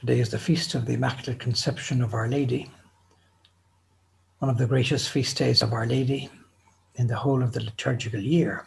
[0.00, 2.70] Today is the feast of the Immaculate Conception of Our Lady,
[4.38, 6.30] one of the greatest feast days of Our Lady
[6.94, 8.64] in the whole of the liturgical year.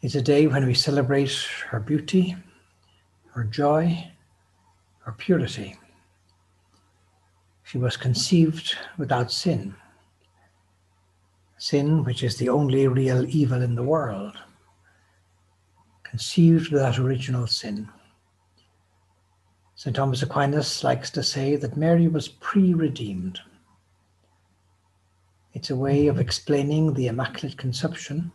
[0.00, 1.34] It's a day when we celebrate
[1.68, 2.34] her beauty,
[3.32, 4.10] her joy,
[5.00, 5.78] her purity.
[7.64, 9.74] She was conceived without sin,
[11.58, 14.38] sin which is the only real evil in the world,
[16.04, 17.90] conceived without original sin.
[19.84, 19.94] St.
[19.94, 23.38] Thomas Aquinas likes to say that Mary was pre redeemed.
[25.52, 28.32] It's a way of explaining the Immaculate Conception,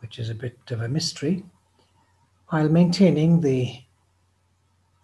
[0.00, 1.46] which is a bit of a mystery,
[2.48, 3.74] while maintaining the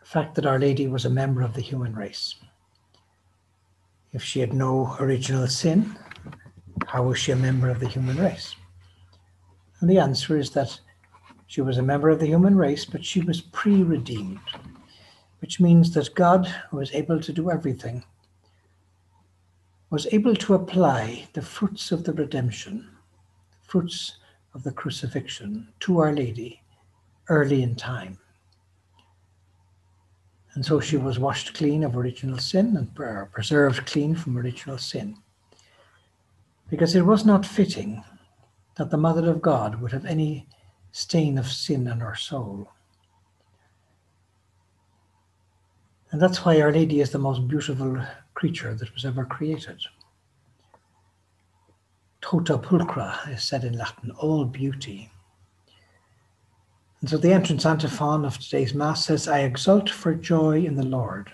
[0.05, 2.35] fact that Our Lady was a member of the human race.
[4.13, 5.99] If she had no original sin,
[6.87, 8.55] how was she a member of the human race?
[9.81, 10.79] And the answer is that
[11.47, 14.41] she was a member of the human race, but she was pre redeemed
[15.41, 18.05] which means that God, who is able to do everything,
[19.91, 22.89] was able to apply the fruits of the redemption,
[23.51, 24.17] the fruits
[24.55, 26.63] of the crucifixion, to Our Lady
[27.29, 28.19] early in time.
[30.55, 32.95] And so she was washed clean of original sin and
[33.33, 35.17] preserved clean from original sin.
[36.69, 38.03] Because it was not fitting
[38.77, 40.47] that the Mother of God would have any
[40.91, 42.69] stain of sin on her soul.
[46.11, 48.01] And that's why Our Lady is the most beautiful
[48.35, 49.81] creature that was ever created.
[52.21, 55.11] Tota pulchra is said in Latin, all beauty.
[57.01, 60.87] And so the entrance antiphon of today's Mass says, I exult for joy in the
[60.87, 61.33] Lord.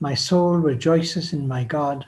[0.00, 2.06] My soul rejoices in my God,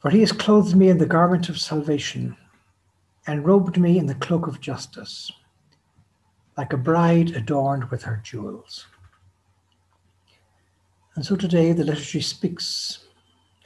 [0.00, 2.36] for he has clothed me in the garment of salvation
[3.26, 5.30] and robed me in the cloak of justice,
[6.56, 8.86] like a bride adorned with her jewels.
[11.16, 13.06] And so today the liturgy speaks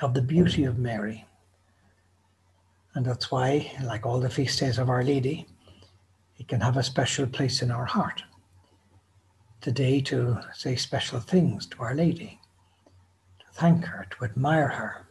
[0.01, 1.27] of the beauty of Mary.
[2.95, 5.47] And that's why, like all the feast days of Our Lady,
[6.39, 8.23] it can have a special place in our heart.
[9.61, 12.41] Today, to say special things to Our Lady,
[13.41, 15.07] to thank her, to admire her,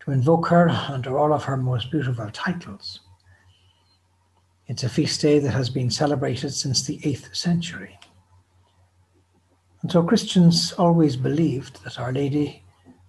[0.00, 3.00] to invoke her under all of her most beautiful titles.
[4.66, 7.98] It's a feast day that has been celebrated since the 8th century.
[9.82, 12.64] And so Christians always believed that Our Lady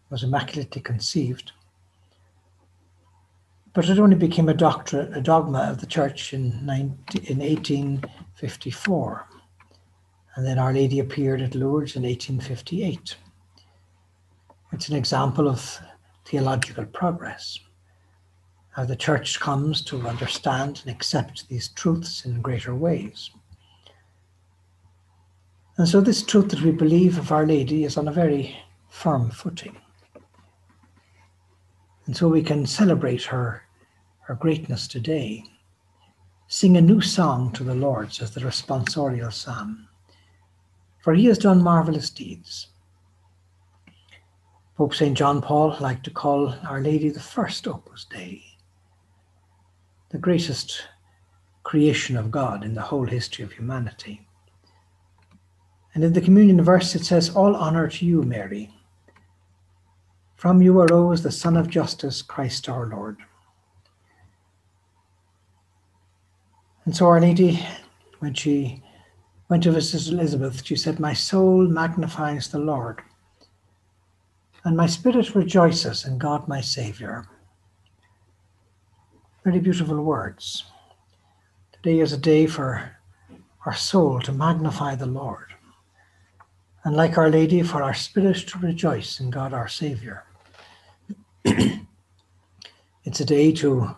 [0.09, 1.52] was immaculately conceived.
[3.74, 9.28] But it only became a, doctrine, a dogma of the church in, 19, in 1854.
[10.35, 13.16] And then Our Lady appeared at Lourdes in 1858.
[14.72, 15.79] It's an example of
[16.25, 17.59] theological progress,
[18.72, 23.31] how the church comes to understand and accept these truths in greater ways.
[25.79, 28.53] And so, this truth that we believe of Our Lady is on a very
[28.90, 29.78] firm footing.
[32.06, 33.63] And so, we can celebrate her,
[34.23, 35.45] her greatness today.
[36.50, 39.88] Sing a new song to the Lord, says the responsorial psalm,
[41.01, 42.67] for he has done marvelous deeds.
[44.75, 45.17] Pope St.
[45.17, 48.44] John Paul liked to call Our Lady the first Opus Dei,
[50.09, 50.84] the greatest
[51.63, 54.25] creation of God in the whole history of humanity.
[55.94, 58.70] And in the communion verse, it says, All honor to you, Mary.
[60.36, 63.18] From you arose the Sun of Justice, Christ our Lord.
[66.86, 67.60] And so Our Lady,
[68.20, 68.82] when she
[69.50, 73.02] went to visit Elizabeth, she said, My soul magnifies the Lord,
[74.64, 77.28] and my spirit rejoices in God my Saviour.
[79.44, 80.66] Very beautiful words.
[81.74, 82.96] Today is a day for
[83.66, 85.48] our soul to magnify the Lord
[86.84, 90.26] and like Our Lady, for our spirit to rejoice in God our Saviour.
[91.43, 93.96] it's a day to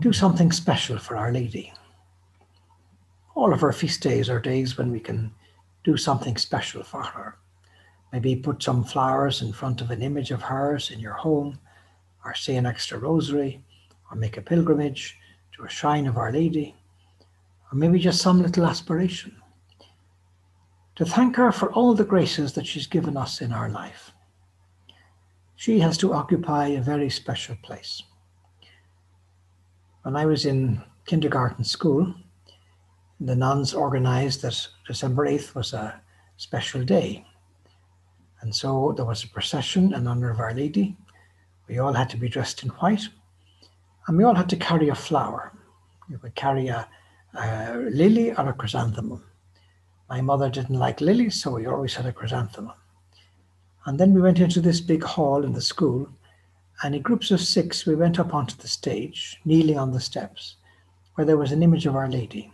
[0.00, 1.72] do something special for Our Lady.
[3.36, 5.32] All of our feast days are days when we can
[5.84, 7.36] do something special for her.
[8.12, 11.58] Maybe put some flowers in front of an image of hers in your home,
[12.24, 13.62] or say an extra rosary,
[14.10, 15.16] or make a pilgrimage
[15.56, 16.74] to a shrine of Our Lady,
[17.70, 19.36] or maybe just some little aspiration
[20.96, 24.12] to thank her for all the graces that she's given us in our life.
[25.56, 28.02] She has to occupy a very special place.
[30.02, 32.14] When I was in kindergarten school,
[33.20, 36.00] the nuns organized that December 8th was a
[36.36, 37.24] special day.
[38.40, 40.96] And so there was a procession in honor of Our Lady.
[41.68, 43.08] We all had to be dressed in white,
[44.08, 45.52] and we all had to carry a flower.
[46.10, 46.88] You could carry a,
[47.34, 49.22] a lily or a chrysanthemum.
[50.08, 52.74] My mother didn't like lilies, so we always had a chrysanthemum.
[53.84, 56.08] And then we went into this big hall in the school,
[56.82, 60.56] and in groups of six, we went up onto the stage, kneeling on the steps,
[61.14, 62.52] where there was an image of Our Lady.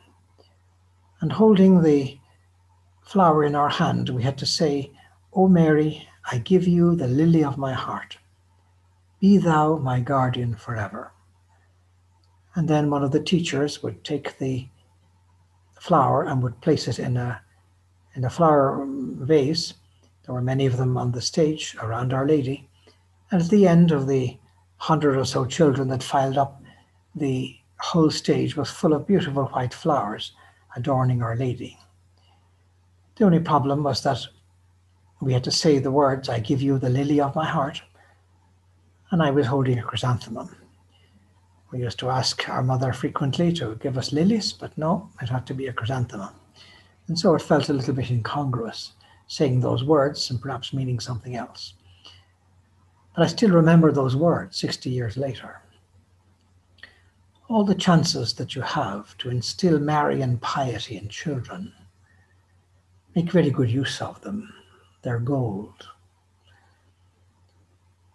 [1.20, 2.18] And holding the
[3.02, 4.92] flower in our hand, we had to say,
[5.32, 8.18] O Mary, I give you the lily of my heart.
[9.20, 11.12] Be thou my guardian forever.
[12.54, 14.68] And then one of the teachers would take the
[15.80, 17.40] flower and would place it in a
[18.14, 19.74] in a flower vase.
[20.24, 22.68] There were many of them on the stage around Our Lady.
[23.30, 24.38] And at the end of the
[24.78, 26.62] hundred or so children that filed up,
[27.14, 30.32] the whole stage was full of beautiful white flowers
[30.76, 31.78] adorning Our Lady.
[33.16, 34.26] The only problem was that
[35.20, 37.82] we had to say the words, I give you the lily of my heart,
[39.10, 40.54] and I was holding a chrysanthemum.
[41.70, 45.46] We used to ask our mother frequently to give us lilies, but no, it had
[45.48, 46.30] to be a chrysanthemum.
[47.08, 48.92] And so it felt a little bit incongruous
[49.26, 51.74] saying those words and perhaps meaning something else.
[53.14, 55.60] But I still remember those words 60 years later.
[57.48, 61.72] All the chances that you have to instill Marian piety in children,
[63.14, 64.52] make very good use of them.
[65.02, 65.88] They're gold.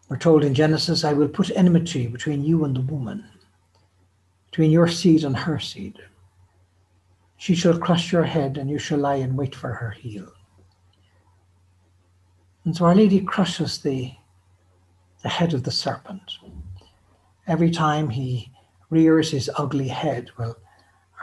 [0.09, 3.25] We're told in Genesis, I will put enmity between you and the woman,
[4.53, 5.97] between your seed and her seed.
[7.37, 10.31] She shall crush your head, and you shall lie in wait for her heel.
[12.63, 14.13] And so Our Lady crushes the,
[15.23, 16.33] the head of the serpent.
[17.47, 18.51] Every time he
[18.91, 20.55] rears his ugly head, well,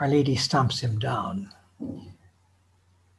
[0.01, 1.53] Our Lady stamps him down.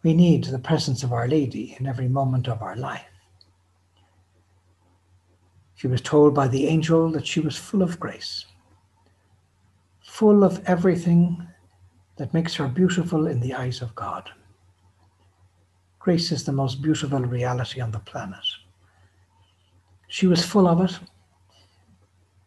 [0.03, 3.06] We need the presence of Our Lady in every moment of our life.
[5.75, 8.44] She was told by the angel that she was full of grace,
[10.22, 11.44] full of everything
[12.14, 14.30] that makes her beautiful in the eyes of God.
[15.98, 18.44] Grace is the most beautiful reality on the planet.
[20.06, 20.96] She was full of it,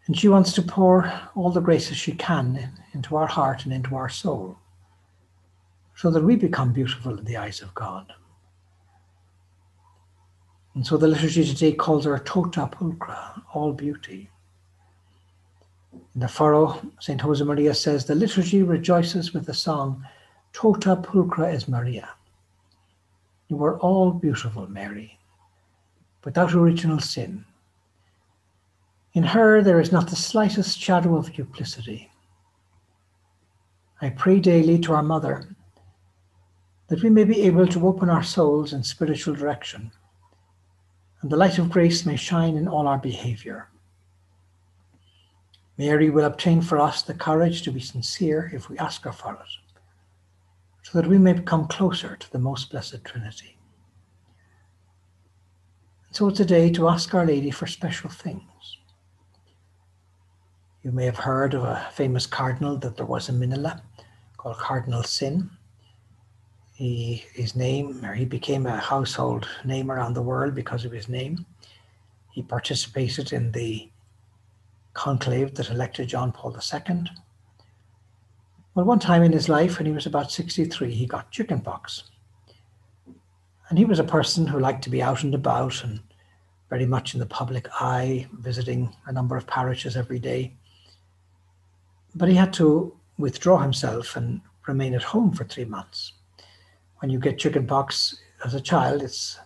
[0.07, 3.94] and she wants to pour all the graces she can into our heart and into
[3.98, 4.57] our soul
[5.95, 8.13] so that we become beautiful in the eyes of God.
[10.75, 14.30] And so the liturgy today calls her tota pulchra, all beauty.
[16.14, 17.22] In the furrow, St.
[17.22, 20.06] Josemaria says, the liturgy rejoices with the song,
[20.54, 22.10] Tota pulchra es Maria.
[23.48, 25.20] You are all beautiful, Mary,
[26.24, 27.46] without original sin.
[29.14, 32.12] In her there is not the slightest shadow of duplicity.
[34.02, 35.48] I pray daily to our Mother
[36.88, 39.92] that we may be able to open our souls in spiritual direction
[41.26, 43.68] and the light of grace may shine in all our behavior.
[45.77, 49.33] Mary will obtain for us the courage to be sincere if we ask her for
[49.33, 49.74] it,
[50.83, 53.58] so that we may become closer to the most blessed Trinity.
[56.08, 58.77] And so today to ask Our Lady for special things.
[60.82, 63.82] You may have heard of a famous cardinal that there was in Manila
[64.38, 65.50] called Cardinal Sin.
[66.75, 71.10] He, his name, or he became a household name around the world because of his
[71.10, 71.46] name.
[72.32, 73.89] He participated in the
[74.96, 77.04] conclave that elected John Paul II.
[78.74, 82.06] Well, one time in his life, when he was about 63, he got chickenpox.
[83.70, 86.00] And he was a person who liked to be out and about and
[86.70, 90.56] very much in the public eye, visiting a number of parishes every day.
[92.16, 96.14] But he had to withdraw himself and remain at home for three months
[97.00, 99.40] when you get chickenpox as a child, it's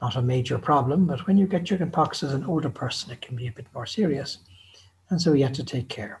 [0.00, 3.36] not a major problem, but when you get chickenpox as an older person, it can
[3.36, 4.38] be a bit more serious.
[5.10, 6.20] And so he had to take care.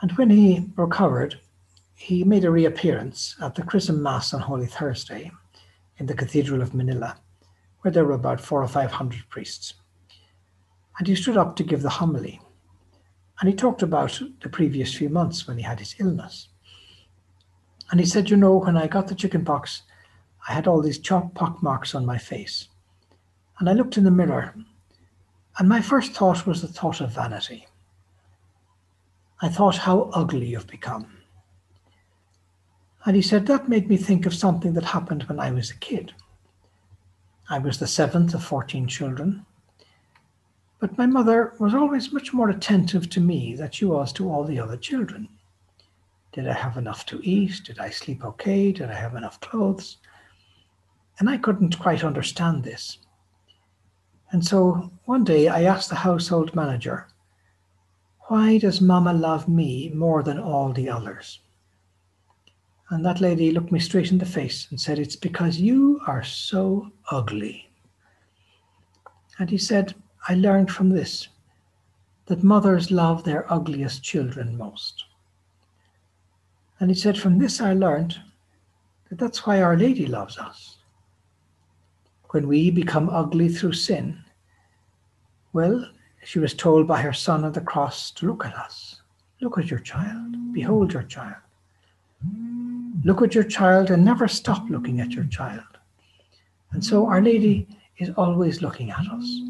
[0.00, 1.40] And when he recovered,
[1.94, 5.30] he made a reappearance at the Chrism Mass on Holy Thursday
[5.98, 7.16] in the Cathedral of Manila,
[7.80, 9.74] where there were about four or five hundred priests.
[10.98, 12.40] And he stood up to give the homily.
[13.40, 16.48] And he talked about the previous few months when he had his illness.
[17.90, 19.82] And he said, You know, when I got the chicken pox,
[20.48, 22.68] I had all these chalk pock marks on my face.
[23.58, 24.54] And I looked in the mirror,
[25.58, 27.66] and my first thought was the thought of vanity.
[29.40, 31.18] I thought how ugly you've become.
[33.04, 35.76] And he said, That made me think of something that happened when I was a
[35.76, 36.14] kid.
[37.50, 39.44] I was the seventh of 14 children.
[40.78, 44.44] But my mother was always much more attentive to me than she was to all
[44.44, 45.28] the other children.
[46.32, 47.62] Did I have enough to eat?
[47.64, 48.72] Did I sleep okay?
[48.72, 49.98] Did I have enough clothes?
[51.18, 52.98] And I couldn't quite understand this.
[54.32, 57.06] And so one day I asked the household manager,
[58.28, 61.40] Why does Mama love me more than all the others?
[62.88, 66.22] And that lady looked me straight in the face and said, It's because you are
[66.22, 67.70] so ugly.
[69.38, 69.94] And he said,
[70.28, 71.28] I learned from this
[72.26, 75.04] that mothers love their ugliest children most.
[76.80, 78.18] And he said, From this I learned
[79.08, 80.71] that that's why Our Lady loves us.
[82.32, 84.18] When we become ugly through sin,
[85.52, 85.86] well,
[86.24, 89.02] she was told by her son on the cross to look at us.
[89.42, 90.52] Look at your child.
[90.54, 91.36] Behold your child.
[93.04, 95.64] Look at your child and never stop looking at your child.
[96.70, 99.40] And so Our Lady is always looking at us.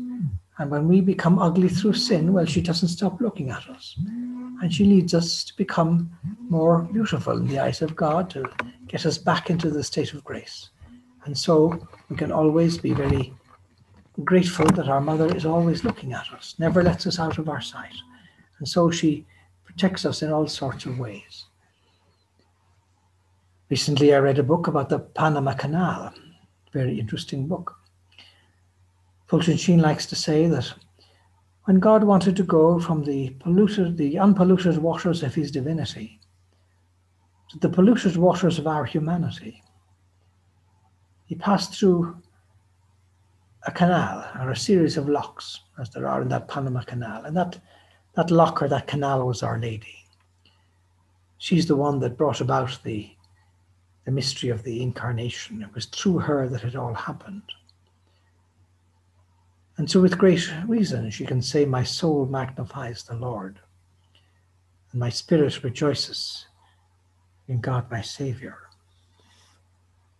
[0.58, 3.96] And when we become ugly through sin, well, she doesn't stop looking at us.
[4.60, 6.10] And she leads us to become
[6.48, 8.44] more beautiful in the eyes of God, to
[8.88, 10.70] get us back into the state of grace.
[11.24, 13.32] And so we can always be very
[14.24, 17.60] grateful that our mother is always looking at us, never lets us out of our
[17.60, 17.94] sight.
[18.58, 19.26] And so she
[19.64, 21.46] protects us in all sorts of ways.
[23.70, 26.12] Recently, I read a book about the Panama Canal,
[26.72, 27.74] very interesting book.
[29.28, 30.74] Fulton Sheen likes to say that
[31.64, 36.20] when God wanted to go from the polluted, the unpolluted waters of his divinity
[37.50, 39.62] to the polluted waters of our humanity,
[41.32, 42.14] he passed through
[43.62, 47.24] a canal or a series of locks, as there are in that Panama Canal.
[47.24, 47.58] And that,
[48.16, 50.04] that lock or that canal was Our Lady.
[51.38, 53.16] She's the one that brought about the
[54.04, 55.62] the mystery of the incarnation.
[55.62, 57.50] It was through her that it all happened.
[59.78, 63.58] And so, with great reason, she can say, My soul magnifies the Lord,
[64.90, 66.44] and my spirit rejoices
[67.48, 68.68] in God my Saviour.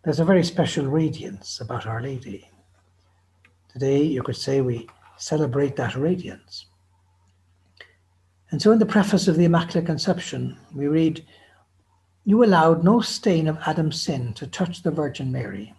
[0.03, 2.49] There's a very special radiance about Our Lady.
[3.71, 6.65] Today, you could say we celebrate that radiance.
[8.51, 11.25] And so, in the preface of the Immaculate Conception, we read,
[12.25, 15.73] you allowed no stain of Adam's sin to touch the Virgin Mary.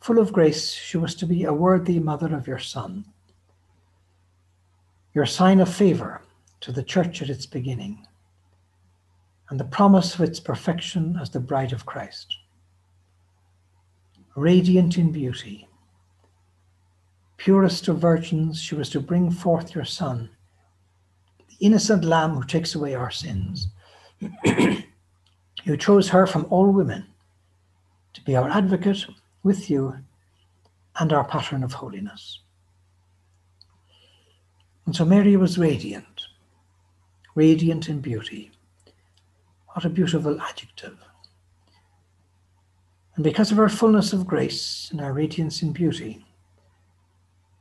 [0.00, 3.06] Full of grace, she was to be a worthy mother of your Son,
[5.14, 6.20] your sign of favour
[6.60, 8.06] to the Church at its beginning,
[9.48, 12.36] and the promise of its perfection as the bride of Christ.
[14.36, 15.66] Radiant in beauty,
[17.38, 20.28] purest of virgins, she was to bring forth your Son,
[21.48, 23.68] the innocent Lamb who takes away our sins.
[24.44, 27.06] you chose her from all women
[28.12, 29.06] to be our advocate
[29.42, 29.96] with you
[31.00, 32.40] and our pattern of holiness.
[34.84, 36.26] And so Mary was radiant,
[37.34, 38.50] radiant in beauty.
[39.68, 41.05] What a beautiful adjective.
[43.16, 46.24] And because of her fullness of grace and her radiance in beauty,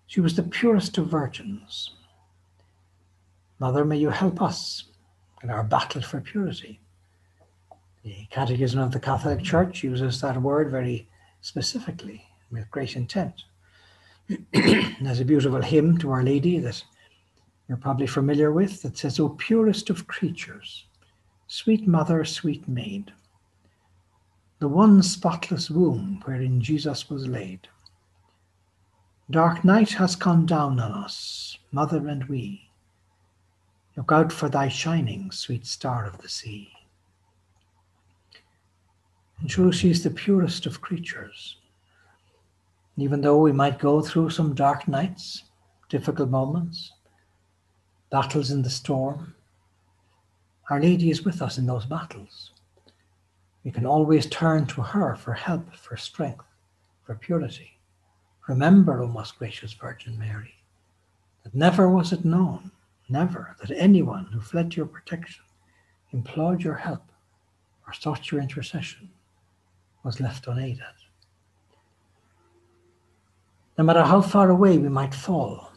[0.05, 1.91] she was the purest of virgins.
[3.59, 4.83] Mother, may you help us
[5.41, 6.81] in our battle for purity.
[8.03, 11.07] The Catechism of the Catholic Church uses that word very
[11.41, 13.45] specifically with great intent.
[14.53, 16.83] There's a beautiful hymn to Our Lady that
[17.67, 20.85] you're probably familiar with that says, O purest of creatures,
[21.47, 23.13] sweet mother, sweet maid,
[24.65, 27.67] the one spotless womb wherein Jesus was laid.
[29.29, 32.67] Dark night has come down on us, mother and we
[33.95, 36.71] Look out for thy shining, sweet star of the sea.
[39.39, 41.57] And so she is the purest of creatures.
[42.97, 45.43] Even though we might go through some dark nights,
[45.89, 46.91] difficult moments,
[48.09, 49.35] battles in the storm,
[50.71, 52.49] Our Lady is with us in those battles.
[53.65, 56.45] We can always turn to her for help, for strength,
[57.03, 57.77] for purity.
[58.47, 60.53] Remember, O most gracious Virgin Mary,
[61.43, 62.71] that never was it known
[63.07, 65.43] Never that anyone who fled to your protection,
[66.11, 67.03] implored your help,
[67.85, 69.09] or sought your intercession
[70.03, 70.81] was left unaided.
[73.77, 75.71] No matter how far away we might fall,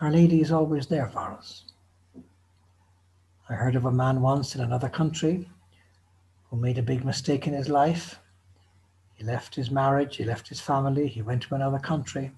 [0.00, 1.64] Our Lady is always there for us.
[3.48, 5.48] I heard of a man once in another country
[6.54, 8.20] who made a big mistake in his life.
[9.14, 12.32] He left his marriage, he left his family, he went to another country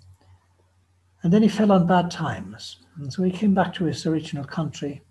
[1.27, 4.45] and then he fell on bad times, and so he came back to his original
[4.45, 5.03] country.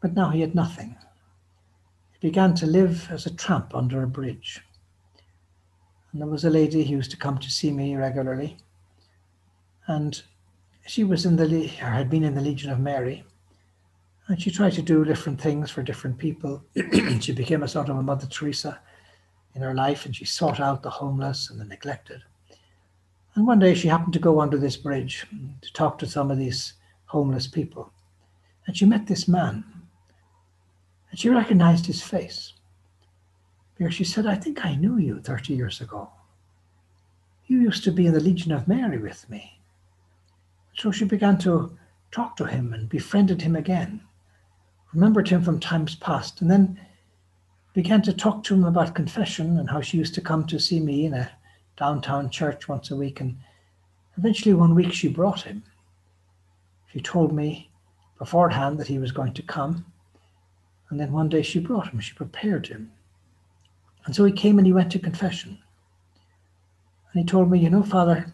[0.00, 0.96] But now he had nothing.
[2.12, 4.60] he began to live as a tramp under a bridge.
[6.12, 8.58] And there was a lady who used to come to see me regularly.
[9.88, 10.22] And
[10.86, 13.24] she was in the, had been in the Legion of Mary.
[14.28, 16.64] And she tried to do different things for different people.
[17.20, 18.80] she became a sort of a Mother Teresa
[19.54, 22.22] in her life and she sought out the homeless and the neglected.
[23.34, 25.26] And one day she happened to go under this bridge
[25.60, 26.72] to talk to some of these
[27.06, 27.92] homeless people.
[28.66, 29.64] And she met this man.
[31.10, 32.54] And she recognized his face.
[33.76, 36.10] Because she said, I think I knew you 30 years ago.
[37.46, 39.60] You used to be in the Legion of Mary with me.
[40.74, 41.76] So she began to
[42.10, 44.00] talk to him and befriended him again,
[44.96, 46.80] remembered him from times past, and then
[47.74, 50.80] began to talk to him about confession and how she used to come to see
[50.80, 51.30] me in a
[51.76, 53.20] downtown church once a week.
[53.20, 53.36] And
[54.16, 55.62] eventually, one week, she brought him.
[56.90, 57.70] She told me
[58.18, 59.84] beforehand that he was going to come.
[60.88, 62.90] And then one day she brought him, she prepared him.
[64.06, 65.58] And so he came and he went to confession.
[67.12, 68.32] And he told me, You know, Father,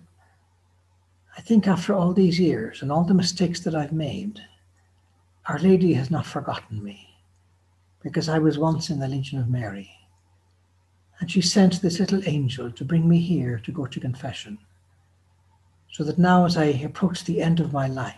[1.37, 4.41] I think after all these years and all the mistakes that I've made,
[5.47, 7.19] Our Lady has not forgotten me
[8.01, 9.91] because I was once in the Legion of Mary.
[11.19, 14.59] And she sent this little angel to bring me here to go to confession.
[15.91, 18.15] So that now, as I approach the end of my life,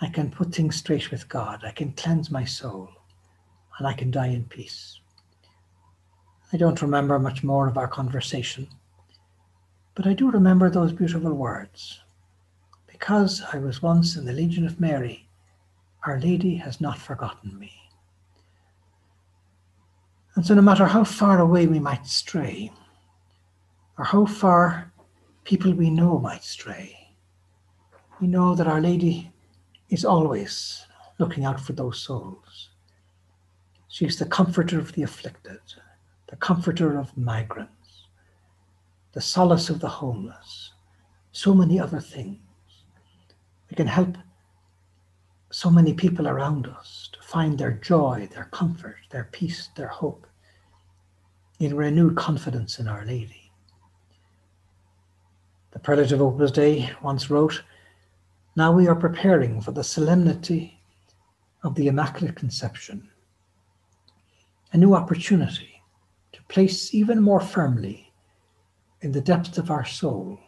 [0.00, 1.64] I can put things straight with God.
[1.64, 2.90] I can cleanse my soul
[3.78, 5.00] and I can die in peace.
[6.52, 8.68] I don't remember much more of our conversation,
[9.96, 12.00] but I do remember those beautiful words.
[12.86, 15.28] Because I was once in the Legion of Mary,
[16.06, 17.72] Our Lady has not forgotten me.
[20.34, 22.70] And so, no matter how far away we might stray,
[23.96, 24.92] or how far
[25.44, 27.14] people we know might stray,
[28.20, 29.32] we know that Our Lady
[29.88, 30.84] is always
[31.18, 32.70] looking out for those souls.
[33.88, 35.60] She's the comforter of the afflicted,
[36.26, 38.08] the comforter of migrants,
[39.12, 40.72] the solace of the homeless,
[41.30, 42.40] so many other things.
[43.70, 44.16] We can help
[45.54, 50.26] so many people around us to find their joy, their comfort, their peace, their hope
[51.60, 53.52] in renewed confidence in Our Lady.
[55.70, 57.62] The prelate of Opus Dei once wrote,
[58.56, 60.80] Now we are preparing for the solemnity
[61.62, 63.08] of the Immaculate Conception,
[64.72, 65.80] a new opportunity
[66.32, 68.12] to place even more firmly
[69.02, 70.40] in the depths of our soul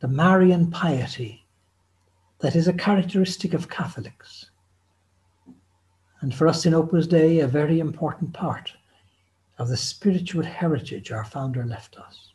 [0.00, 1.39] the Marian piety
[2.40, 4.50] that is a characteristic of Catholics.
[6.20, 8.72] And for us in Opus Dei, a very important part
[9.58, 12.32] of the spiritual heritage our founder left us.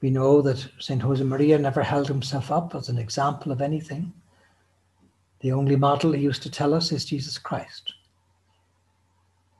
[0.00, 1.02] We know that St.
[1.02, 4.12] Josemaria never held himself up as an example of anything.
[5.40, 7.94] The only model he used to tell us is Jesus Christ.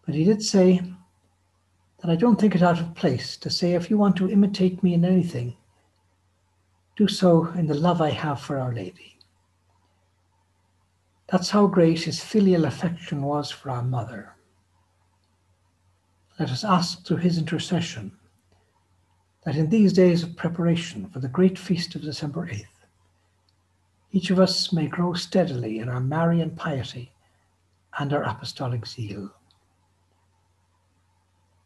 [0.04, 0.82] But he did say
[2.00, 4.82] that I don't think it out of place to say, if you want to imitate
[4.82, 5.56] me in anything,
[6.96, 9.18] do so in the love I have for Our Lady.
[11.28, 14.34] That's how great his filial affection was for our mother.
[16.38, 18.12] Let us ask through his intercession
[19.44, 22.64] that in these days of preparation for the great feast of December 8th,
[24.12, 27.12] each of us may grow steadily in our Marian piety
[27.98, 29.30] and our apostolic zeal.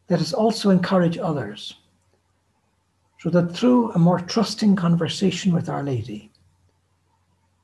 [0.09, 1.75] Let us also encourage others
[3.21, 6.31] so that through a more trusting conversation with Our Lady,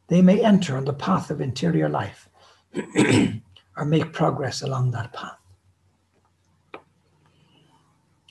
[0.07, 2.29] they may enter on the path of interior life
[3.75, 5.39] or make progress along that path.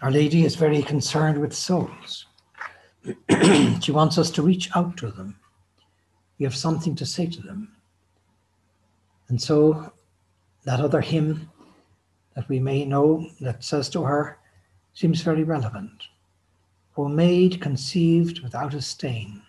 [0.02, 2.26] Our Lady is very concerned with souls.
[3.80, 5.36] she wants us to reach out to them.
[6.38, 7.74] We have something to say to them.
[9.28, 9.92] And so,
[10.64, 11.50] that other hymn
[12.36, 14.38] that we may know that says to her
[14.94, 16.04] seems very relevant.
[16.96, 19.42] O maid conceived without a stain,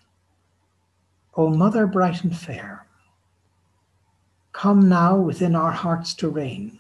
[1.35, 2.85] O mother bright and fair,
[4.51, 6.79] come now within our hearts to reign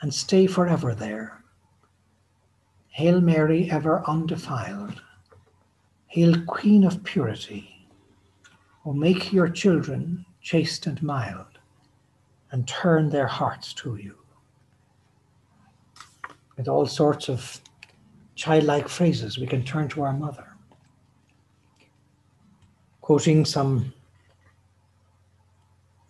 [0.00, 1.42] and stay forever there.
[2.88, 5.02] Hail Mary, ever undefiled.
[6.06, 7.88] Hail, Queen of purity.
[8.86, 11.58] O make your children chaste and mild,
[12.52, 14.14] and turn their hearts to you.
[16.56, 17.60] With all sorts of
[18.34, 20.54] childlike phrases, we can turn to our mother
[23.04, 23.92] quoting some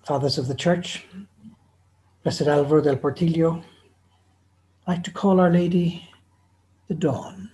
[0.06, 1.04] fathers of the church,
[2.22, 3.64] Blessed Alvaro del Portillo,
[4.86, 6.08] like to call Our Lady
[6.86, 7.50] the dawn.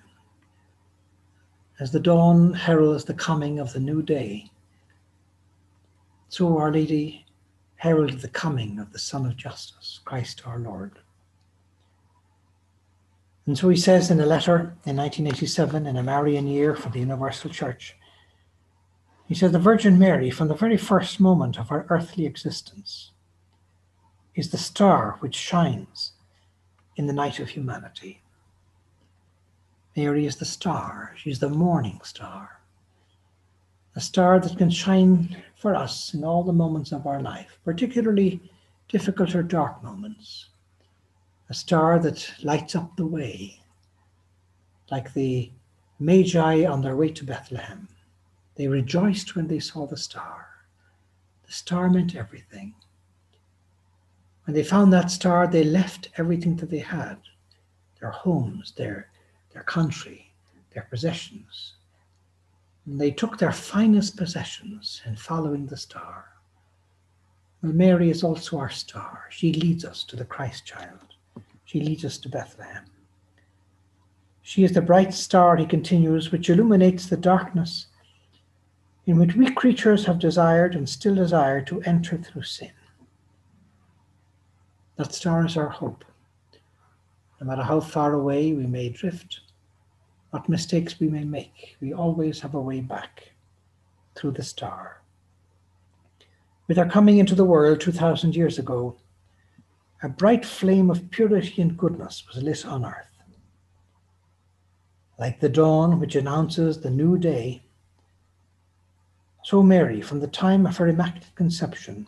[1.81, 4.51] As the dawn heralds the coming of the new day,
[6.29, 7.25] so Our Lady
[7.77, 10.99] heralded the coming of the Sun of Justice, Christ our Lord.
[13.51, 17.01] And so he says in a letter in 1987 in a Marian year for the
[17.01, 17.97] Universal Church,
[19.27, 23.11] he said, The Virgin Mary, from the very first moment of her earthly existence,
[24.37, 26.13] is the star which shines
[26.95, 28.23] in the night of humanity.
[29.97, 32.61] Mary is the star, she's the morning star,
[33.97, 38.41] a star that can shine for us in all the moments of our life, particularly
[38.87, 40.50] difficult or dark moments
[41.51, 43.61] a star that lights up the way,
[44.89, 45.51] like the
[45.99, 47.89] Magi on their way to Bethlehem.
[48.55, 50.47] They rejoiced when they saw the star.
[51.45, 52.75] The star meant everything.
[54.45, 57.19] When they found that star, they left everything that they had
[58.01, 59.11] their homes, their,
[59.53, 60.33] their country,
[60.73, 61.75] their possessions.
[62.87, 66.27] And they took their finest possessions in following the star.
[67.61, 69.27] Well, Mary is also our star.
[69.29, 71.10] She leads us to the Christ child.
[71.71, 72.83] She leads us to Bethlehem.
[74.43, 77.87] She is the bright star, he continues, which illuminates the darkness
[79.07, 82.73] in which we creatures have desired and still desire to enter through sin.
[84.97, 86.05] That star is our hope.
[87.41, 89.39] No matter how far away we may drift,
[90.31, 93.31] what mistakes we may make, we always have a way back
[94.17, 95.03] through the star.
[96.67, 98.97] With our coming into the world 2,000 years ago,
[100.03, 103.07] a bright flame of purity and goodness was lit on earth.
[105.19, 107.63] Like the dawn which announces the new day,
[109.43, 112.07] so Mary, from the time of her Immaculate Conception,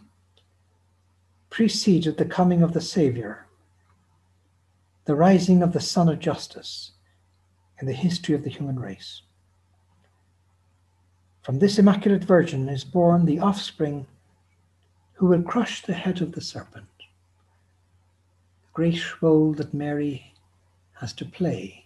[1.50, 3.46] preceded the coming of the Saviour,
[5.04, 6.92] the rising of the Sun of Justice
[7.80, 9.22] in the history of the human race.
[11.42, 14.06] From this Immaculate Virgin is born the offspring
[15.14, 16.86] who will crush the head of the serpent
[18.72, 20.32] great role that Mary
[20.94, 21.84] has to play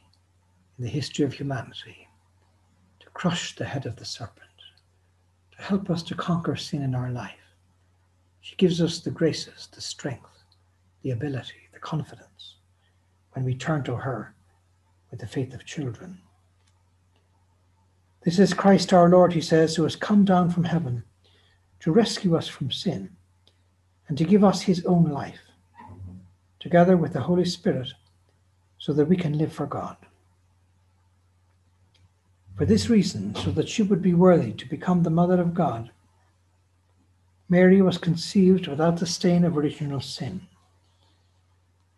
[0.78, 2.06] in the history of humanity
[3.00, 4.46] to crush the head of the serpent,
[5.56, 7.34] to help us to conquer sin in our life.
[8.40, 10.44] She gives us the graces, the strength,
[11.02, 12.56] the ability, the confidence
[13.32, 14.34] when we turn to her
[15.10, 16.20] with the faith of children.
[18.22, 21.02] This is Christ our Lord, he says, who has come down from heaven
[21.80, 23.10] to rescue us from sin
[24.08, 25.45] and to give us his own life
[26.66, 27.92] together with the Holy Spirit,
[28.76, 29.96] so that we can live for God.
[32.56, 35.92] For this reason, so that she would be worthy to become the Mother of God,
[37.48, 40.40] Mary was conceived without the stain of original sin.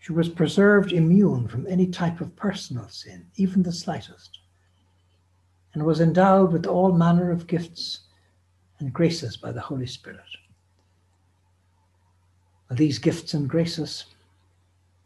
[0.01, 4.41] She was preserved immune from any type of personal sin, even the slightest,
[5.73, 8.01] and was endowed with all manner of gifts
[8.81, 10.21] and graces by the Holy Spirit.
[12.71, 14.05] These gifts and graces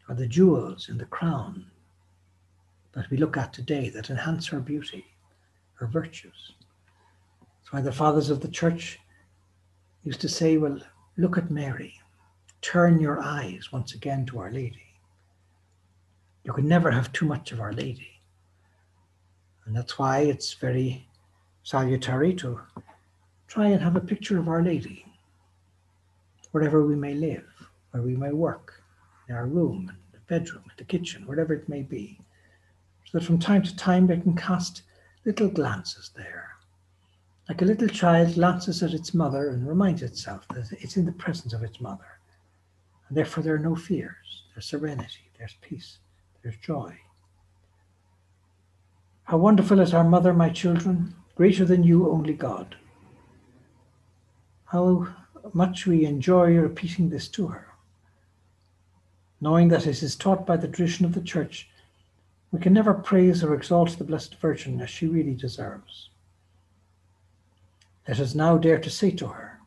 [0.07, 1.65] are the jewels in the crown
[2.93, 5.05] that we look at today that enhance her beauty,
[5.75, 6.53] her virtues.
[7.41, 8.99] That's why the fathers of the church
[10.03, 10.79] used to say, Well,
[11.17, 11.99] look at Mary,
[12.61, 14.83] turn your eyes once again to Our Lady.
[16.43, 18.21] You can never have too much of Our Lady.
[19.65, 21.07] And that's why it's very
[21.63, 22.59] salutary to
[23.47, 25.05] try and have a picture of Our Lady
[26.51, 27.47] wherever we may live,
[27.91, 28.82] where we may work,
[29.27, 32.19] in our room, in the bedroom, in the kitchen, whatever it may be,
[33.05, 34.83] so that from time to time they can cast
[35.25, 36.49] little glances there.
[37.47, 41.11] Like a little child glances at its mother and reminds itself that it's in the
[41.11, 42.19] presence of its mother.
[43.07, 45.97] And therefore there are no fears, there's serenity, there's peace,
[46.41, 46.97] there's joy.
[49.25, 52.75] How wonderful is our mother, my children, greater than you, only God.
[54.65, 55.07] How
[55.53, 57.72] much we enjoy repeating this to her
[59.43, 61.69] knowing that it is taught by the tradition of the Church,
[62.53, 66.11] we can never praise or exalt the Blessed Virgin as she really deserves.
[68.07, 69.59] Let us now dare to say to her,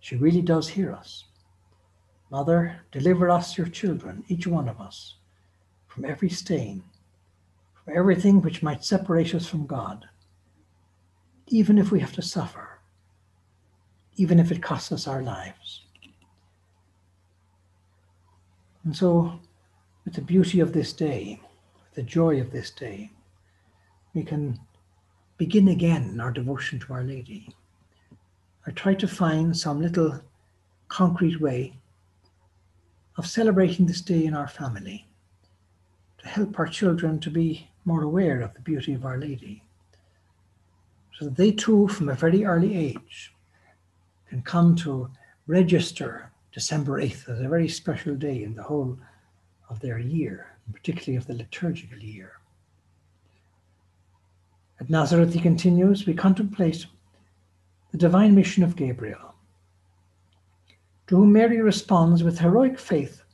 [0.00, 1.24] she really does hear us.
[2.32, 5.14] Mother, deliver us, your children, each one of us,
[5.86, 6.82] from every stain,
[7.84, 10.08] from everything which might separate us from God,
[11.46, 12.80] even if we have to suffer,
[14.16, 15.83] even if it costs us our lives.
[18.84, 19.40] And so,
[20.04, 21.40] with the beauty of this day,
[21.82, 23.10] with the joy of this day,
[24.12, 24.60] we can
[25.38, 27.48] begin again our devotion to Our Lady.
[28.66, 30.20] I try to find some little
[30.88, 31.78] concrete way
[33.16, 35.08] of celebrating this day in our family
[36.18, 39.62] to help our children to be more aware of the beauty of Our Lady,
[41.18, 43.34] so that they too, from a very early age,
[44.28, 45.10] can come to
[45.46, 48.96] register December 8th as a very special day in the whole
[49.68, 52.34] of their year, particularly of the liturgical year.
[54.78, 56.86] At Nazareth, he continues, we contemplate
[57.90, 59.34] the divine mission of Gabriel,
[61.08, 63.24] to whom Mary responds with heroic faith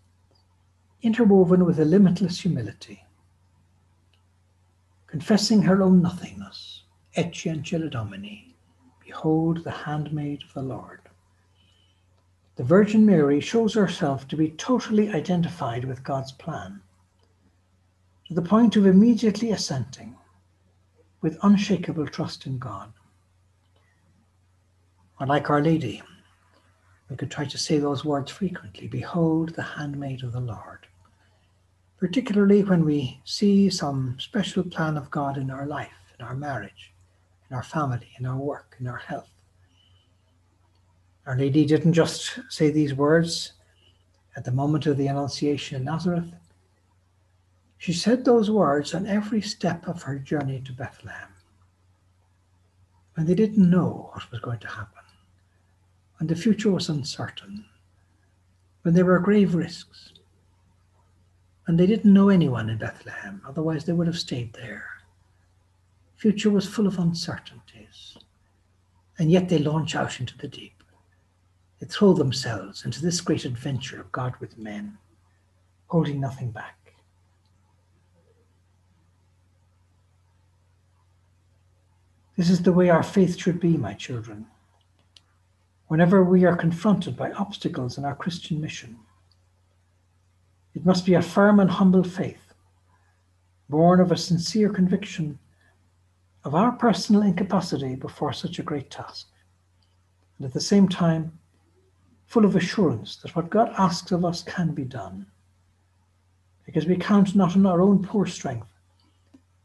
[1.03, 3.05] interwoven with a limitless humility.
[5.07, 6.85] Confessing her own nothingness,
[7.17, 8.57] Ecce Ancilla Domini,
[9.05, 11.00] behold the handmaid of the Lord.
[12.61, 16.83] The Virgin Mary shows herself to be totally identified with God's plan,
[18.27, 20.19] to the point of immediately assenting
[21.23, 22.93] with unshakable trust in God.
[25.19, 26.03] like Our Lady,
[27.09, 30.87] we could try to say those words frequently Behold the handmaid of the Lord
[31.97, 36.93] particularly when we see some special plan of God in our life, in our marriage,
[37.49, 39.40] in our family, in our work, in our health.
[41.31, 43.53] Our Lady didn't just say these words
[44.35, 46.35] at the moment of the Annunciation in Nazareth.
[47.79, 51.29] She said those words on every step of her journey to Bethlehem.
[53.15, 55.05] When they didn't know what was going to happen,
[56.19, 57.65] when the future was uncertain,
[58.83, 60.13] when there were grave risks,
[61.69, 64.85] and they didn't know anyone in Bethlehem, otherwise they would have stayed there.
[66.17, 68.17] Future was full of uncertainties,
[69.21, 70.80] and yet they launch out into the deep.
[71.81, 74.99] They throw themselves into this great adventure of God with men,
[75.87, 76.77] holding nothing back.
[82.37, 84.47] This is the way our faith should be, my children.
[85.89, 88.97] Whenever we are confronted by obstacles in our Christian mission,
[90.75, 92.55] it must be a firm and humble faith,
[93.69, 95.39] born of a sincere conviction
[96.45, 99.29] of our personal incapacity before such a great task,
[100.39, 101.39] and at the same time,
[102.31, 105.27] full of assurance that what God asks of us can be done,
[106.65, 108.69] because we count not on our own poor strength,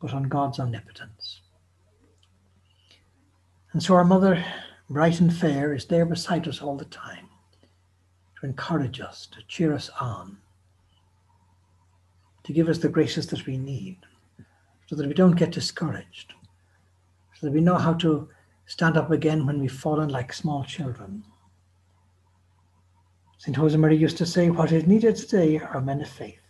[0.02, 1.42] but on God's omnipotence.
[3.74, 4.44] And so our mother,
[4.90, 7.30] bright and fair, is there beside us all the time
[8.40, 10.36] to encourage us, to cheer us on,
[12.46, 13.98] to give us the graces that we need
[14.88, 16.34] so that we don't get discouraged,
[17.36, 18.28] so that we know how to
[18.66, 21.24] stand up again when we've fallen like small children.
[23.46, 23.56] St.
[23.56, 26.42] Josemaria used to say, What is needed today are men of faith.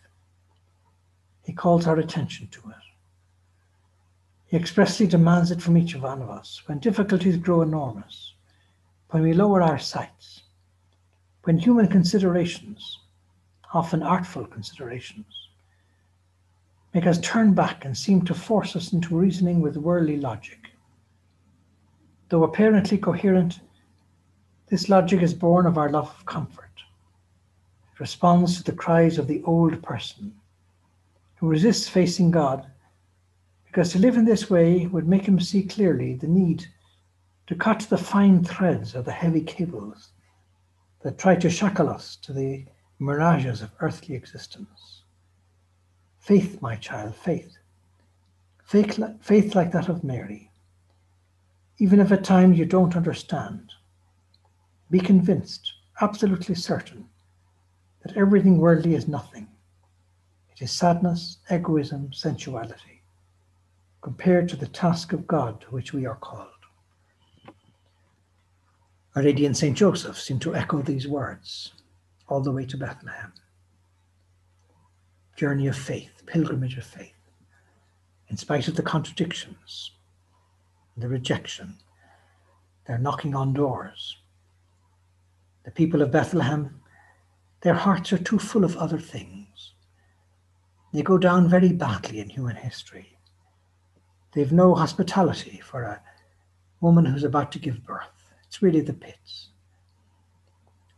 [1.44, 2.86] He calls our attention to it.
[4.46, 8.36] He expressly demands it from each one of us when difficulties grow enormous,
[9.10, 10.44] when we lower our sights,
[11.44, 13.00] when human considerations,
[13.74, 15.50] often artful considerations,
[16.94, 20.70] make us turn back and seem to force us into reasoning with worldly logic.
[22.30, 23.60] Though apparently coherent,
[24.68, 26.66] this logic is born of our love of comfort.
[28.00, 30.34] Responds to the cries of the old person
[31.36, 32.66] who resists facing God
[33.66, 36.66] because to live in this way would make him see clearly the need
[37.48, 40.10] to cut the fine threads of the heavy cables
[41.04, 42.66] that try to shackle us to the
[43.00, 45.04] mirages of earthly existence.
[46.20, 47.58] Faith, my child, faith.
[48.64, 50.50] Faith, faith like that of Mary.
[51.78, 53.72] Even if at times you don't understand,
[54.90, 57.08] be convinced, absolutely certain,
[58.06, 59.48] that everything worldly is nothing.
[60.56, 63.02] It is sadness, egoism, sensuality,
[64.02, 66.50] compared to the task of God to which we are called.
[69.16, 69.76] Our Lady and St.
[69.76, 71.74] Joseph seem to echo these words
[72.28, 73.34] all the way to Bethlehem
[75.36, 77.12] journey of faith, pilgrimage of faith,
[78.30, 79.92] in spite of the contradictions,
[80.96, 81.76] the rejection,
[82.88, 84.18] they're knocking on doors.
[85.66, 86.80] The people of Bethlehem,
[87.66, 89.74] their hearts are too full of other things.
[90.94, 93.18] They go down very badly in human history.
[94.34, 96.00] They've no hospitality for a
[96.80, 98.32] woman who's about to give birth.
[98.46, 99.48] It's really the pits.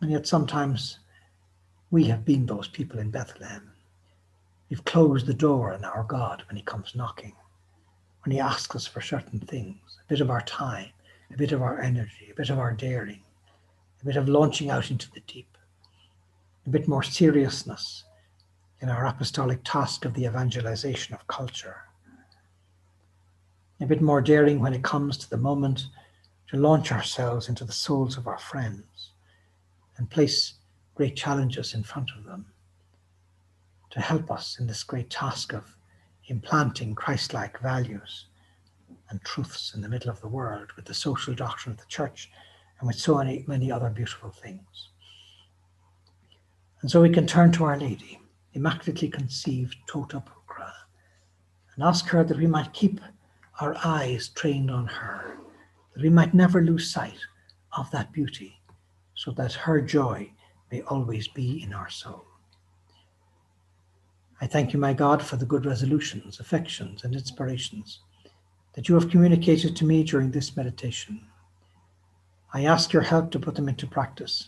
[0.02, 1.00] And yet sometimes
[1.90, 3.72] we have been those people in Bethlehem.
[4.70, 7.38] We've closed the door on our God when He comes knocking,
[8.26, 10.90] when He asks us for certain things, a bit of our time,
[11.34, 13.22] a bit of our energy, a bit of our daring,
[14.02, 15.57] a bit of launching out into the deep,
[16.68, 18.04] a bit more seriousness
[18.82, 21.78] in our apostolic task of the evangelization of culture,
[23.80, 25.86] a bit more daring when it comes to the moment
[26.50, 29.12] to launch ourselves into the souls of our friends
[29.96, 30.56] and place
[30.94, 32.46] great challenges in front of them
[33.90, 35.78] to help us in this great task of
[36.26, 38.26] implanting Christ like values
[39.10, 42.30] and truths in the middle of the world with the social doctrine of the church
[42.80, 44.90] and with so many, many other beautiful things.
[46.88, 48.18] And so we can turn to Our Lady,
[48.54, 50.72] immaculately conceived Tota Pulchra,
[51.76, 53.02] and ask her that we might keep
[53.60, 55.38] our eyes trained on her,
[55.94, 57.20] that we might never lose sight
[57.78, 58.62] of that beauty,
[59.16, 60.32] so that her joy
[60.72, 62.24] may always be in our soul.
[64.40, 68.00] I thank you, my God, for the good resolutions, affections, and inspirations
[68.76, 71.20] that you have communicated to me during this meditation.
[72.54, 74.48] I ask your help to put them into practice.